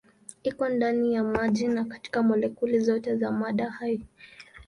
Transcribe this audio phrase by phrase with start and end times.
[0.43, 4.05] Iko ndani ya maji na katika molekuli zote za mada hai.